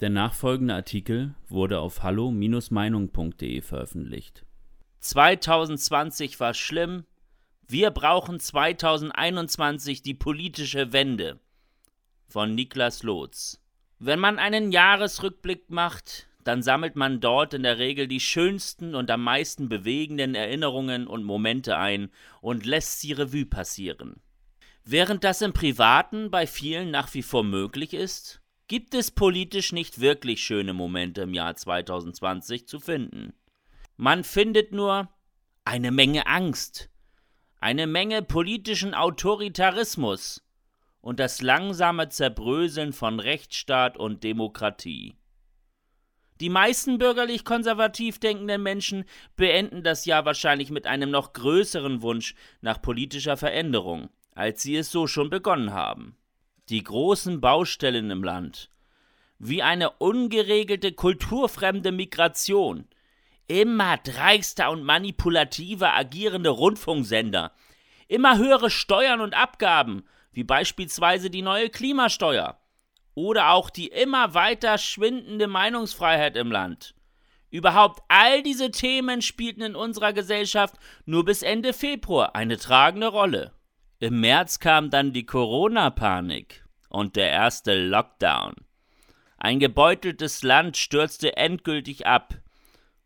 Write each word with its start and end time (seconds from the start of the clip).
Der 0.00 0.10
nachfolgende 0.10 0.74
Artikel 0.74 1.34
wurde 1.48 1.80
auf 1.80 2.02
hallo-meinung.de 2.02 3.62
veröffentlicht. 3.62 4.44
2020 5.00 6.38
war 6.38 6.52
schlimm. 6.52 7.04
Wir 7.66 7.90
brauchen 7.90 8.38
2021 8.38 10.02
die 10.02 10.12
politische 10.12 10.92
Wende. 10.92 11.40
Von 12.28 12.54
Niklas 12.54 13.04
Lotz. 13.04 13.62
Wenn 13.98 14.18
man 14.18 14.38
einen 14.38 14.70
Jahresrückblick 14.70 15.70
macht, 15.70 16.28
dann 16.44 16.62
sammelt 16.62 16.94
man 16.94 17.20
dort 17.20 17.54
in 17.54 17.62
der 17.62 17.78
Regel 17.78 18.06
die 18.06 18.20
schönsten 18.20 18.94
und 18.94 19.10
am 19.10 19.24
meisten 19.24 19.70
bewegenden 19.70 20.34
Erinnerungen 20.34 21.06
und 21.06 21.24
Momente 21.24 21.78
ein 21.78 22.10
und 22.42 22.66
lässt 22.66 23.00
sie 23.00 23.12
Revue 23.12 23.46
passieren. 23.46 24.20
Während 24.84 25.24
das 25.24 25.40
im 25.40 25.54
Privaten 25.54 26.30
bei 26.30 26.46
vielen 26.46 26.90
nach 26.90 27.14
wie 27.14 27.22
vor 27.22 27.42
möglich 27.42 27.94
ist, 27.94 28.42
gibt 28.68 28.94
es 28.94 29.10
politisch 29.10 29.72
nicht 29.72 30.00
wirklich 30.00 30.42
schöne 30.42 30.72
Momente 30.72 31.22
im 31.22 31.34
Jahr 31.34 31.54
2020 31.54 32.66
zu 32.66 32.80
finden. 32.80 33.32
Man 33.96 34.24
findet 34.24 34.72
nur 34.72 35.08
eine 35.64 35.92
Menge 35.92 36.26
Angst, 36.26 36.90
eine 37.60 37.86
Menge 37.86 38.22
politischen 38.22 38.94
Autoritarismus 38.94 40.42
und 41.00 41.20
das 41.20 41.42
langsame 41.42 42.08
Zerbröseln 42.08 42.92
von 42.92 43.20
Rechtsstaat 43.20 43.96
und 43.96 44.24
Demokratie. 44.24 45.14
Die 46.40 46.50
meisten 46.50 46.98
bürgerlich 46.98 47.44
konservativ 47.44 48.18
denkenden 48.18 48.62
Menschen 48.62 49.04
beenden 49.36 49.82
das 49.82 50.04
Jahr 50.04 50.26
wahrscheinlich 50.26 50.70
mit 50.70 50.86
einem 50.86 51.10
noch 51.10 51.32
größeren 51.32 52.02
Wunsch 52.02 52.34
nach 52.60 52.82
politischer 52.82 53.38
Veränderung, 53.38 54.10
als 54.32 54.62
sie 54.62 54.76
es 54.76 54.90
so 54.90 55.06
schon 55.06 55.30
begonnen 55.30 55.72
haben 55.72 56.16
die 56.68 56.82
großen 56.82 57.40
Baustellen 57.40 58.10
im 58.10 58.24
Land, 58.24 58.70
wie 59.38 59.62
eine 59.62 59.90
ungeregelte 59.90 60.92
kulturfremde 60.92 61.92
Migration, 61.92 62.88
immer 63.46 63.98
dreisten 63.98 64.66
und 64.68 64.82
manipulativer 64.82 65.94
agierende 65.94 66.50
Rundfunksender, 66.50 67.52
immer 68.08 68.38
höhere 68.38 68.70
Steuern 68.70 69.20
und 69.20 69.34
Abgaben, 69.34 70.04
wie 70.32 70.44
beispielsweise 70.44 71.30
die 71.30 71.42
neue 71.42 71.70
Klimasteuer, 71.70 72.58
oder 73.14 73.50
auch 73.50 73.70
die 73.70 73.86
immer 73.86 74.34
weiter 74.34 74.78
schwindende 74.78 75.46
Meinungsfreiheit 75.46 76.36
im 76.36 76.50
Land. 76.50 76.94
Überhaupt 77.50 78.02
all 78.08 78.42
diese 78.42 78.70
Themen 78.70 79.22
spielten 79.22 79.62
in 79.62 79.76
unserer 79.76 80.12
Gesellschaft 80.12 80.74
nur 81.04 81.24
bis 81.24 81.42
Ende 81.42 81.72
Februar 81.72 82.34
eine 82.34 82.58
tragende 82.58 83.06
Rolle. 83.06 83.52
Im 83.98 84.20
März 84.20 84.58
kam 84.58 84.90
dann 84.90 85.14
die 85.14 85.24
Corona-Panik 85.24 86.66
und 86.90 87.16
der 87.16 87.30
erste 87.30 87.74
Lockdown. 87.74 88.54
Ein 89.38 89.58
gebeuteltes 89.58 90.42
Land 90.42 90.76
stürzte 90.76 91.36
endgültig 91.38 92.06
ab. 92.06 92.34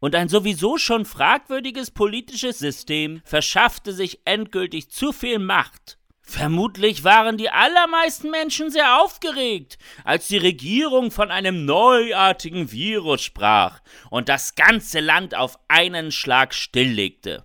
Und 0.00 0.16
ein 0.16 0.28
sowieso 0.28 0.78
schon 0.78 1.04
fragwürdiges 1.04 1.92
politisches 1.92 2.58
System 2.58 3.22
verschaffte 3.24 3.92
sich 3.92 4.22
endgültig 4.24 4.90
zu 4.90 5.12
viel 5.12 5.38
Macht. 5.38 5.98
Vermutlich 6.22 7.04
waren 7.04 7.36
die 7.36 7.50
allermeisten 7.50 8.30
Menschen 8.30 8.70
sehr 8.72 9.00
aufgeregt, 9.00 9.78
als 10.02 10.26
die 10.26 10.38
Regierung 10.38 11.12
von 11.12 11.30
einem 11.30 11.64
neuartigen 11.64 12.72
Virus 12.72 13.22
sprach 13.22 13.80
und 14.10 14.28
das 14.28 14.56
ganze 14.56 14.98
Land 14.98 15.36
auf 15.36 15.58
einen 15.68 16.10
Schlag 16.10 16.54
stilllegte. 16.54 17.44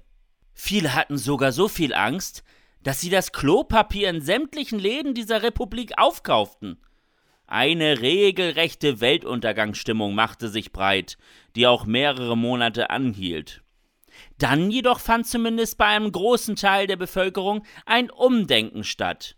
Viele 0.55 0.95
hatten 0.95 1.19
sogar 1.19 1.51
so 1.51 1.67
viel 1.67 1.93
Angst, 1.93 2.43
dass 2.83 3.01
sie 3.01 3.09
das 3.09 3.31
Klopapier 3.31 4.09
in 4.09 4.21
sämtlichen 4.21 4.79
Läden 4.79 5.13
dieser 5.13 5.43
Republik 5.43 5.93
aufkauften. 5.97 6.77
Eine 7.47 8.01
regelrechte 8.01 8.99
Weltuntergangsstimmung 8.99 10.13
machte 10.13 10.49
sich 10.49 10.71
breit, 10.71 11.17
die 11.55 11.65
auch 11.65 11.85
mehrere 11.85 12.37
Monate 12.37 12.89
anhielt. 12.89 13.63
Dann 14.37 14.71
jedoch 14.71 14.99
fand 14.99 15.27
zumindest 15.27 15.77
bei 15.77 15.85
einem 15.85 16.11
großen 16.11 16.55
Teil 16.55 16.87
der 16.87 16.97
Bevölkerung 16.97 17.63
ein 17.85 18.09
Umdenken 18.09 18.83
statt. 18.83 19.37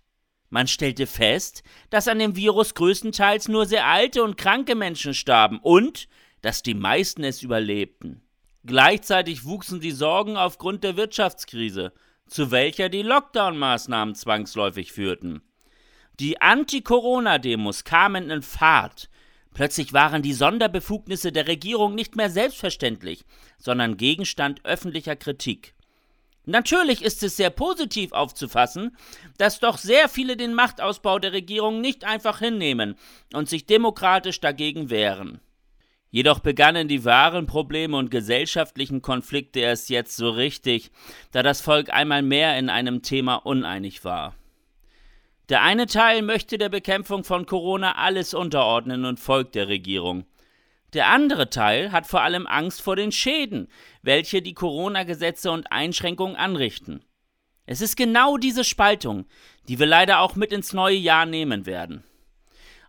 Man 0.50 0.67
stellte 0.67 1.06
fest, 1.06 1.63
dass 1.89 2.07
an 2.07 2.19
dem 2.19 2.35
Virus 2.35 2.73
größtenteils 2.73 3.47
nur 3.47 3.66
sehr 3.66 3.85
alte 3.85 4.23
und 4.23 4.38
kranke 4.38 4.75
Menschen 4.75 5.13
starben 5.13 5.59
und 5.59 6.07
dass 6.41 6.63
die 6.63 6.73
meisten 6.73 7.23
es 7.23 7.44
überlebten. 7.44 8.21
Gleichzeitig 8.66 9.45
wuchsen 9.45 9.79
die 9.79 9.91
Sorgen 9.91 10.38
aufgrund 10.38 10.83
der 10.83 10.97
Wirtschaftskrise, 10.97 11.94
zu 12.29 12.51
welcher 12.51 12.90
die 12.90 13.03
Lockdown-Maßnahmen 13.03 14.16
zwangsläufig 14.16 14.91
führten. 14.91 15.41
Die 16.19 16.41
Anti-Corona-Demos 16.41 17.84
kamen 17.84 18.29
in 18.29 18.41
Fahrt. 18.41 19.09
Plötzlich 19.53 19.94
waren 19.94 20.22
die 20.22 20.34
Sonderbefugnisse 20.34 21.31
der 21.31 21.47
Regierung 21.47 21.95
nicht 21.95 22.16
mehr 22.16 22.29
selbstverständlich, 22.29 23.25
sondern 23.57 23.97
Gegenstand 23.97 24.63
öffentlicher 24.63 25.16
Kritik. 25.16 25.73
Natürlich 26.45 27.03
ist 27.03 27.22
es 27.23 27.38
sehr 27.38 27.50
positiv 27.50 28.12
aufzufassen, 28.12 28.95
dass 29.38 29.59
doch 29.59 29.78
sehr 29.78 30.09
viele 30.09 30.35
den 30.35 30.53
Machtausbau 30.53 31.19
der 31.19 31.34
Regierung 31.34 31.81
nicht 31.81 32.06
einfach 32.06 32.39
hinnehmen 32.39 32.95
und 33.34 33.50
sich 33.50 33.66
demokratisch 33.66 34.39
dagegen 34.39 34.89
wehren. 34.89 35.41
Jedoch 36.11 36.39
begannen 36.39 36.87
die 36.87 37.05
wahren 37.05 37.45
Probleme 37.45 37.95
und 37.95 38.09
gesellschaftlichen 38.09 39.01
Konflikte 39.01 39.59
erst 39.59 39.89
jetzt 39.89 40.17
so 40.17 40.29
richtig, 40.29 40.91
da 41.31 41.43
das 41.43 41.61
Volk 41.61 41.93
einmal 41.93 42.23
mehr 42.23 42.57
in 42.57 42.69
einem 42.69 43.03
Thema 43.03 43.35
uneinig 43.35 44.03
war. 44.03 44.35
Der 45.49 45.61
eine 45.61 45.85
Teil 45.85 46.21
möchte 46.21 46.57
der 46.57 46.69
Bekämpfung 46.69 47.23
von 47.23 47.45
Corona 47.45 47.95
alles 47.95 48.33
unterordnen 48.33 49.05
und 49.05 49.19
folgt 49.19 49.55
der 49.55 49.67
Regierung. 49.67 50.25
Der 50.93 51.07
andere 51.07 51.51
Teil 51.51 51.91
hat 51.91 52.07
vor 52.07 52.21
allem 52.21 52.47
Angst 52.47 52.81
vor 52.81 52.95
den 52.95 53.11
Schäden, 53.11 53.67
welche 54.01 54.41
die 54.41 54.55
Corona-Gesetze 54.55 55.51
und 55.51 55.71
Einschränkungen 55.71 56.35
anrichten. 56.35 57.03
Es 57.67 57.81
ist 57.81 57.95
genau 57.95 58.37
diese 58.37 58.63
Spaltung, 58.63 59.25
die 59.67 59.77
wir 59.77 59.85
leider 59.85 60.21
auch 60.21 60.35
mit 60.35 60.51
ins 60.51 60.73
neue 60.73 60.95
Jahr 60.95 61.27
nehmen 61.27 61.67
werden. 61.67 62.03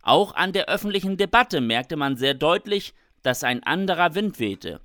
Auch 0.02 0.34
an 0.34 0.54
der 0.54 0.69
öffentlichen 0.69 1.19
Debatte 1.19 1.60
merkte 1.60 1.97
man 1.97 2.16
sehr 2.16 2.32
deutlich, 2.32 2.94
dass 3.22 3.44
ein 3.44 3.62
anderer 3.62 4.14
Wind 4.14 4.38
wehte. 4.38 4.81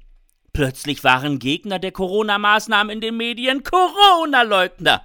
Plötzlich 0.53 1.03
waren 1.03 1.39
Gegner 1.39 1.79
der 1.79 1.91
Corona-Maßnahmen 1.91 2.89
in 2.93 3.01
den 3.01 3.17
Medien 3.17 3.63
Corona-Leugner. 3.63 5.01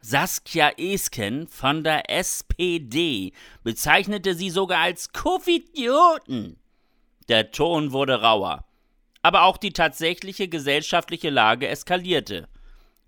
Saskia 0.00 0.70
Esken 0.78 1.48
von 1.48 1.82
der 1.82 2.08
SPD 2.08 3.32
bezeichnete 3.62 4.34
sie 4.34 4.50
sogar 4.50 4.80
als 4.80 5.12
Covidioten. 5.12 6.58
Der 7.28 7.50
Ton 7.50 7.92
wurde 7.92 8.22
rauer. 8.22 8.64
Aber 9.22 9.42
auch 9.42 9.56
die 9.56 9.72
tatsächliche 9.72 10.48
gesellschaftliche 10.48 11.30
Lage 11.30 11.66
eskalierte. 11.68 12.48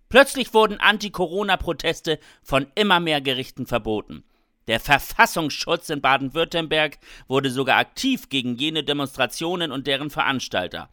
Plötzlich 0.08 0.52
wurden 0.54 0.80
Anti-Corona-Proteste 0.80 2.18
von 2.42 2.66
immer 2.74 2.98
mehr 2.98 3.20
Gerichten 3.20 3.66
verboten. 3.66 4.24
Der 4.68 4.80
Verfassungsschutz 4.80 5.88
in 5.88 6.02
Baden-Württemberg 6.02 6.98
wurde 7.26 7.50
sogar 7.50 7.78
aktiv 7.78 8.28
gegen 8.28 8.54
jene 8.54 8.84
Demonstrationen 8.84 9.72
und 9.72 9.86
deren 9.86 10.10
Veranstalter. 10.10 10.90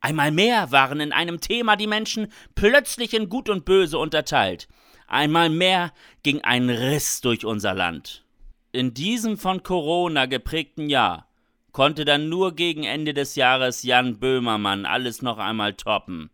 Einmal 0.00 0.30
mehr 0.30 0.72
waren 0.72 1.00
in 1.00 1.12
einem 1.12 1.40
Thema 1.40 1.76
die 1.76 1.86
Menschen 1.86 2.32
plötzlich 2.54 3.12
in 3.12 3.28
Gut 3.28 3.50
und 3.50 3.66
Böse 3.66 3.98
unterteilt. 3.98 4.66
Einmal 5.06 5.50
mehr 5.50 5.92
ging 6.22 6.40
ein 6.42 6.70
Riss 6.70 7.20
durch 7.20 7.44
unser 7.44 7.74
Land. 7.74 8.24
In 8.72 8.94
diesem 8.94 9.36
von 9.36 9.62
Corona 9.62 10.26
geprägten 10.26 10.88
Jahr 10.88 11.28
konnte 11.72 12.04
dann 12.04 12.28
nur 12.28 12.54
gegen 12.54 12.84
Ende 12.84 13.12
des 13.12 13.34
Jahres 13.34 13.82
Jan 13.82 14.18
Böhmermann 14.18 14.86
alles 14.86 15.20
noch 15.20 15.38
einmal 15.38 15.74
toppen, 15.74 16.30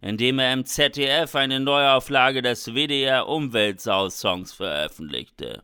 indem 0.00 0.38
er 0.38 0.52
im 0.52 0.64
ZDF 0.64 1.34
eine 1.34 1.58
Neuauflage 1.60 2.42
des 2.42 2.74
WDR 2.74 3.26
Umweltsau-Songs 3.26 4.52
veröffentlichte. 4.52 5.62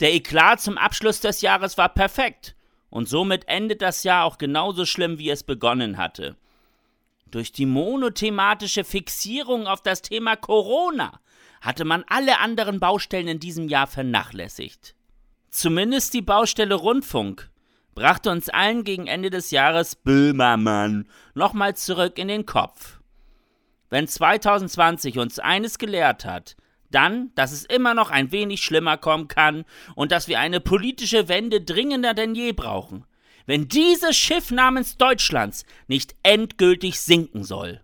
Der 0.00 0.14
Eklat 0.14 0.60
zum 0.60 0.78
Abschluss 0.78 1.20
des 1.20 1.42
Jahres 1.42 1.76
war 1.76 1.90
perfekt 1.90 2.56
und 2.88 3.08
somit 3.08 3.46
endet 3.48 3.82
das 3.82 4.02
Jahr 4.02 4.24
auch 4.24 4.38
genauso 4.38 4.86
schlimm, 4.86 5.18
wie 5.18 5.30
es 5.30 5.42
begonnen 5.42 5.98
hatte. 5.98 6.36
Durch 7.30 7.52
die 7.52 7.66
monothematische 7.66 8.82
Fixierung 8.82 9.66
auf 9.66 9.82
das 9.82 10.02
Thema 10.02 10.36
Corona 10.36 11.20
hatte 11.60 11.84
man 11.84 12.04
alle 12.08 12.38
anderen 12.38 12.80
Baustellen 12.80 13.28
in 13.28 13.40
diesem 13.40 13.68
Jahr 13.68 13.86
vernachlässigt. 13.86 14.94
Zumindest 15.50 16.14
die 16.14 16.22
Baustelle 16.22 16.74
Rundfunk 16.74 17.50
brachte 17.94 18.30
uns 18.30 18.48
allen 18.48 18.84
gegen 18.84 19.06
Ende 19.06 19.30
des 19.30 19.50
Jahres 19.50 19.94
Böhmermann 19.96 21.08
nochmal 21.34 21.76
zurück 21.76 22.18
in 22.18 22.28
den 22.28 22.46
Kopf. 22.46 23.00
Wenn 23.90 24.08
2020 24.08 25.18
uns 25.18 25.38
eines 25.38 25.78
gelehrt 25.78 26.24
hat, 26.24 26.56
dann, 26.90 27.30
dass 27.34 27.52
es 27.52 27.64
immer 27.64 27.94
noch 27.94 28.10
ein 28.10 28.32
wenig 28.32 28.62
schlimmer 28.62 28.96
kommen 28.96 29.28
kann 29.28 29.64
und 29.94 30.12
dass 30.12 30.28
wir 30.28 30.40
eine 30.40 30.60
politische 30.60 31.28
Wende 31.28 31.60
dringender 31.60 32.14
denn 32.14 32.34
je 32.34 32.52
brauchen, 32.52 33.04
wenn 33.46 33.68
dieses 33.68 34.16
Schiff 34.16 34.50
namens 34.50 34.96
Deutschlands 34.96 35.64
nicht 35.88 36.14
endgültig 36.22 37.00
sinken 37.00 37.44
soll. 37.44 37.80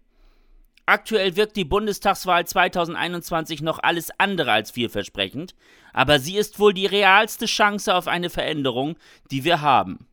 Aktuell 0.88 1.35
wirkt 1.35 1.56
die 1.56 1.64
Bundestagswahl 1.64 2.47
2021 2.47 3.61
noch 3.61 3.81
alles 3.82 4.11
andere 4.19 4.53
als 4.53 4.70
vielversprechend, 4.70 5.56
aber 5.93 6.20
sie 6.20 6.37
ist 6.37 6.61
wohl 6.61 6.73
die 6.73 6.87
realste 6.87 7.47
Chance 7.47 7.93
auf 7.93 8.06
eine 8.06 8.31
Veränderung, 8.31 8.97
die 9.32 9.43
wir 9.43 9.61
haben. 9.62 10.06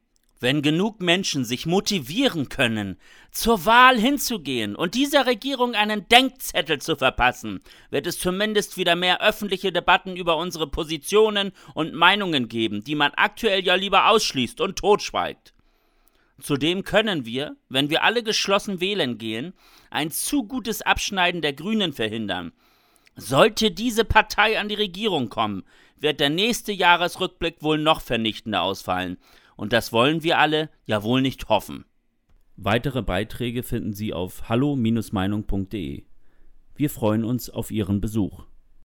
Wenn 0.43 0.61
genug 0.61 1.01
Menschen 1.01 1.45
sich 1.45 1.65
motivieren 1.65 2.49
können, 2.49 2.99
zur 3.31 3.65
Wahl 3.65 3.97
hinzugehen 3.97 4.75
und 4.75 4.93
dieser 4.93 5.25
Regierung 5.25 5.73
einen 5.73 6.09
Denkzettel 6.09 6.81
zu 6.81 6.97
verpassen, 6.97 7.61
wird 7.91 8.07
es 8.07 8.19
zumindest 8.19 8.75
wieder 8.75 8.97
mehr 8.97 9.21
öffentliche 9.21 9.71
Debatten 9.71 10.17
über 10.17 10.35
unsere 10.35 10.67
Positionen 10.67 11.53
und 11.75 11.93
Meinungen 11.93 12.49
geben, 12.49 12.83
die 12.83 12.95
man 12.95 13.13
aktuell 13.15 13.63
ja 13.63 13.75
lieber 13.75 14.09
ausschließt 14.09 14.59
und 14.59 14.77
totschweigt. 14.77 15.53
Zudem 16.41 16.83
können 16.83 17.25
wir, 17.25 17.55
wenn 17.69 17.89
wir 17.89 18.03
alle 18.03 18.21
geschlossen 18.21 18.81
wählen 18.81 19.17
gehen, 19.17 19.53
ein 19.91 20.11
zu 20.11 20.43
gutes 20.43 20.81
Abschneiden 20.81 21.41
der 21.41 21.53
Grünen 21.53 21.93
verhindern. 21.93 22.51
Sollte 23.15 23.71
diese 23.71 24.03
Partei 24.03 24.59
an 24.59 24.67
die 24.67 24.75
Regierung 24.75 25.29
kommen, 25.29 25.63
wird 26.01 26.19
der 26.19 26.29
nächste 26.29 26.73
Jahresrückblick 26.73 27.63
wohl 27.63 27.77
noch 27.77 28.01
vernichtender 28.01 28.61
ausfallen. 28.61 29.17
Und 29.55 29.73
das 29.73 29.91
wollen 29.91 30.23
wir 30.23 30.39
alle 30.39 30.69
ja 30.85 31.03
wohl 31.03 31.21
nicht 31.21 31.49
hoffen. 31.49 31.85
Weitere 32.55 33.01
Beiträge 33.01 33.63
finden 33.63 33.93
Sie 33.93 34.13
auf 34.13 34.49
hallo-meinung.de. 34.49 36.03
Wir 36.75 36.89
freuen 36.89 37.23
uns 37.23 37.49
auf 37.49 37.71
Ihren 37.71 38.01
Besuch. 38.01 38.45